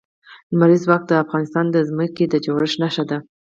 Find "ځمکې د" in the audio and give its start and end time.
1.89-2.35